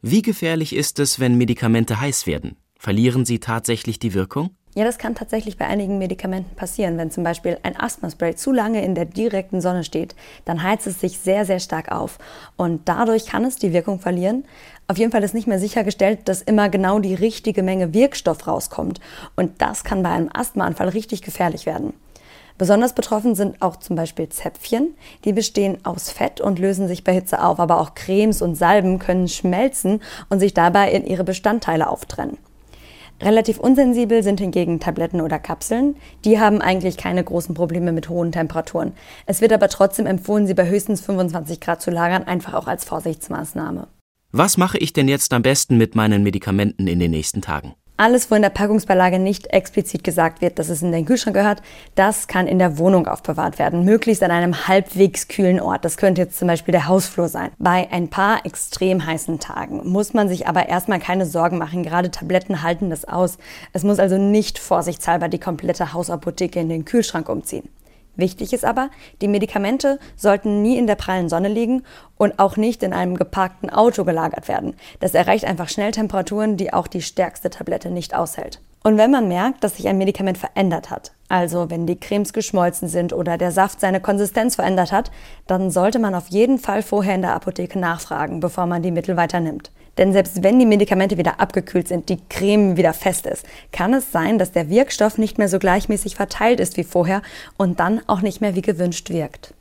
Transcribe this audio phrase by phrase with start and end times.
[0.00, 2.56] Wie gefährlich ist es, wenn Medikamente heiß werden?
[2.78, 4.50] Verlieren sie tatsächlich die Wirkung?
[4.76, 6.96] Ja, das kann tatsächlich bei einigen Medikamenten passieren.
[6.98, 10.14] Wenn zum Beispiel ein Asthmaspray zu lange in der direkten Sonne steht,
[10.44, 12.18] dann heizt es sich sehr, sehr stark auf.
[12.56, 14.44] Und dadurch kann es die Wirkung verlieren.
[14.86, 19.00] Auf jeden Fall ist nicht mehr sichergestellt, dass immer genau die richtige Menge Wirkstoff rauskommt.
[19.34, 21.92] Und das kann bei einem Asthmaanfall richtig gefährlich werden.
[22.58, 24.94] Besonders betroffen sind auch zum Beispiel Zäpfchen.
[25.24, 27.60] Die bestehen aus Fett und lösen sich bei Hitze auf.
[27.60, 32.36] Aber auch Cremes und Salben können schmelzen und sich dabei in ihre Bestandteile auftrennen.
[33.20, 35.96] Relativ unsensibel sind hingegen Tabletten oder Kapseln.
[36.24, 38.92] Die haben eigentlich keine großen Probleme mit hohen Temperaturen.
[39.26, 42.84] Es wird aber trotzdem empfohlen, sie bei höchstens 25 Grad zu lagern, einfach auch als
[42.84, 43.88] Vorsichtsmaßnahme.
[44.30, 47.74] Was mache ich denn jetzt am besten mit meinen Medikamenten in den nächsten Tagen?
[48.00, 51.62] Alles, wo in der Packungsbeilage nicht explizit gesagt wird, dass es in den Kühlschrank gehört,
[51.96, 55.84] das kann in der Wohnung aufbewahrt werden, möglichst an einem halbwegs kühlen Ort.
[55.84, 57.50] Das könnte jetzt zum Beispiel der Hausflur sein.
[57.58, 61.82] Bei ein paar extrem heißen Tagen muss man sich aber erstmal keine Sorgen machen.
[61.82, 63.36] Gerade Tabletten halten das aus.
[63.72, 67.68] Es muss also nicht vorsichtshalber die komplette Hausapotheke in den Kühlschrank umziehen.
[68.18, 68.90] Wichtig ist aber,
[69.22, 71.84] die Medikamente sollten nie in der prallen Sonne liegen
[72.16, 74.74] und auch nicht in einem geparkten Auto gelagert werden.
[74.98, 78.60] Das erreicht einfach schnell Temperaturen, die auch die stärkste Tablette nicht aushält.
[78.82, 82.88] Und wenn man merkt, dass sich ein Medikament verändert hat, also wenn die Cremes geschmolzen
[82.88, 85.12] sind oder der Saft seine Konsistenz verändert hat,
[85.46, 89.16] dann sollte man auf jeden Fall vorher in der Apotheke nachfragen, bevor man die Mittel
[89.16, 89.70] weiternimmt.
[89.98, 94.12] Denn selbst wenn die Medikamente wieder abgekühlt sind, die Creme wieder fest ist, kann es
[94.12, 97.20] sein, dass der Wirkstoff nicht mehr so gleichmäßig verteilt ist wie vorher
[97.56, 99.54] und dann auch nicht mehr wie gewünscht wirkt.